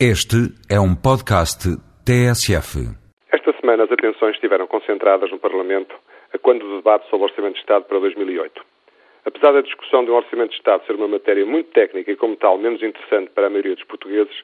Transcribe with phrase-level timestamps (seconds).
[0.00, 1.70] Este é um podcast
[2.02, 2.82] TSF.
[3.30, 5.94] Esta semana as atenções estiveram concentradas no Parlamento
[6.34, 8.60] a quando do debate sobre o Orçamento de Estado para 2008.
[9.24, 12.34] Apesar da discussão de um Orçamento de Estado ser uma matéria muito técnica e, como
[12.34, 14.34] tal, menos interessante para a maioria dos portugueses,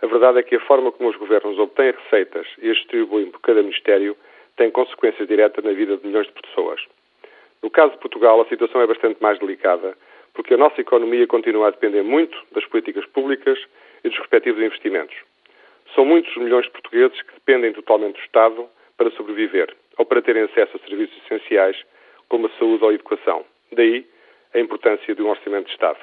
[0.00, 3.42] a verdade é que a forma como os governos obtêm receitas e as distribuem por
[3.42, 4.16] cada Ministério
[4.56, 6.80] tem consequências diretas na vida de milhões de pessoas.
[7.62, 9.98] No caso de Portugal, a situação é bastante mais delicada,
[10.32, 13.58] porque a nossa economia continua a depender muito das políticas públicas
[14.04, 15.16] e dos respectivos investimentos.
[15.94, 20.22] São muitos os milhões de portugueses que dependem totalmente do Estado para sobreviver ou para
[20.22, 21.76] terem acesso a serviços essenciais
[22.28, 23.44] como a saúde ou a educação.
[23.72, 24.06] Daí
[24.54, 25.98] a importância de um orçamento de Estado.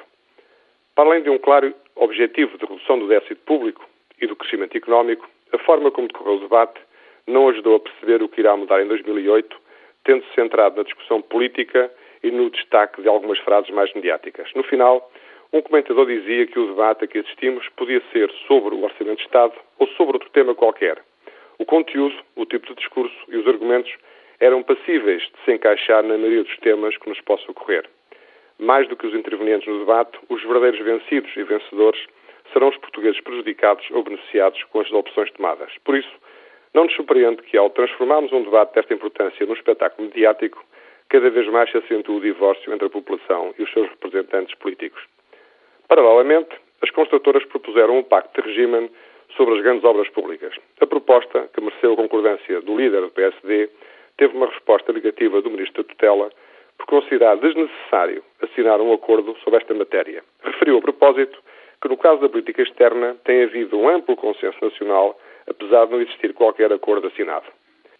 [0.94, 3.86] Para além de um claro objetivo de redução do déficit público
[4.20, 6.80] e do crescimento económico, a forma como decorreu o debate
[7.26, 9.56] não ajudou a perceber o que irá mudar em 2008,
[10.04, 11.90] tendo-se centrado na discussão política
[12.22, 14.52] e no destaque de algumas frases mais mediáticas.
[14.54, 15.10] No final,
[15.52, 19.24] um comentador dizia que o debate a que assistimos podia ser sobre o Orçamento de
[19.24, 20.98] Estado ou sobre outro tema qualquer.
[21.58, 23.92] O conteúdo, o tipo de discurso e os argumentos
[24.40, 27.84] eram passíveis de se encaixar na maioria dos temas que nos possa ocorrer.
[28.58, 32.00] Mais do que os intervenientes no debate, os verdadeiros vencidos e vencedores
[32.52, 35.70] serão os portugueses prejudicados ou beneficiados com as opções tomadas.
[35.84, 36.12] Por isso,
[36.72, 40.64] não nos surpreende que, ao transformarmos um debate desta importância num espetáculo mediático,
[41.10, 45.02] cada vez mais se acentue o divórcio entre a população e os seus representantes políticos.
[45.88, 46.50] Paralelamente,
[46.82, 48.90] as construtoras propuseram um pacto de regime
[49.36, 50.54] sobre as grandes obras públicas.
[50.80, 53.70] A proposta, que mereceu a concordância do líder do PSD,
[54.16, 56.30] teve uma resposta negativa do Ministro da Tutela
[56.78, 60.22] por considerar desnecessário assinar um acordo sobre esta matéria.
[60.42, 61.38] Referiu a propósito
[61.80, 66.00] que, no caso da política externa, tem havido um amplo consenso nacional, apesar de não
[66.00, 67.46] existir qualquer acordo assinado.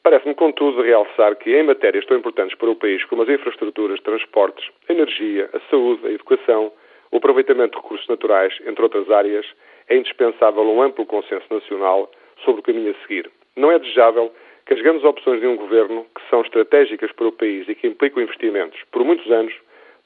[0.03, 4.69] Parece-me, contudo, realçar que, em matérias tão importantes para o país como as infraestruturas, transportes,
[4.89, 6.73] a energia, a saúde, a educação,
[7.13, 9.47] o aproveitamento de recursos naturais, entre outras áreas,
[9.89, 12.11] é indispensável um amplo consenso nacional
[12.43, 13.31] sobre o caminho a seguir.
[13.55, 14.33] Não é desejável
[14.65, 17.87] que as grandes opções de um governo, que são estratégicas para o país e que
[17.87, 19.53] implicam investimentos por muitos anos,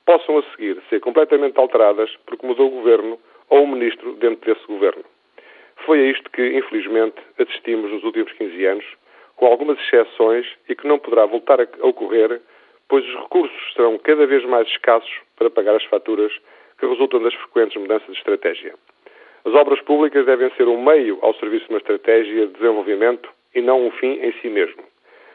[0.04, 3.19] possam a seguir ser completamente alteradas porque mudou o governo
[3.50, 5.04] ou o ministro dentro desse governo.
[5.84, 8.84] Foi a isto que, infelizmente, assistimos nos últimos 15 anos,
[9.36, 12.41] com algumas exceções e que não poderá voltar a ocorrer,
[12.88, 16.32] pois os recursos serão cada vez mais escassos para pagar as faturas
[16.78, 18.75] que resultam das frequentes mudanças de estratégia.
[19.44, 23.60] As obras públicas devem ser um meio ao serviço de uma estratégia de desenvolvimento e
[23.60, 24.82] não um fim em si mesmo.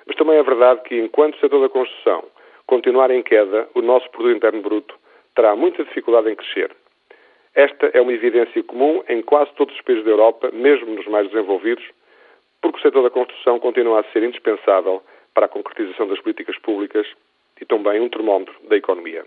[0.06, 2.24] Mas também é verdade que, enquanto o setor da construção
[2.68, 4.96] continuar em queda, o nosso produto interno bruto
[5.36, 6.72] terá muita dificuldade em crescer.
[7.56, 11.30] Esta é uma evidência comum em quase todos os países da Europa, mesmo nos mais
[11.30, 11.84] desenvolvidos,
[12.62, 15.02] porque o setor da construção continua a ser indispensável
[15.34, 17.08] para a concretização das políticas públicas
[17.60, 19.26] e também um termómetro da economia.